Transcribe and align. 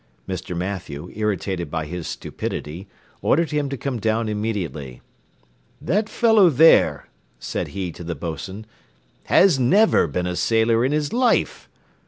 Mr. 0.27 0.57
Mathew, 0.57 1.11
irritated 1.13 1.69
by 1.69 1.85
his 1.85 2.07
stupidity, 2.07 2.87
ordered 3.21 3.51
him 3.51 3.69
to 3.69 3.77
come 3.77 3.99
down 3.99 4.27
immediately. 4.29 4.99
"That 5.79 6.09
fellow 6.09 6.49
there," 6.49 7.07
said 7.39 7.67
he 7.67 7.91
to 7.91 8.03
the 8.03 8.15
boatswain, 8.15 8.65
"has 9.25 9.59
never 9.59 10.07
been 10.07 10.25
a 10.25 10.35
sailor 10.35 10.83
in 10.83 10.91
his 10.91 11.13
life. 11.13 11.69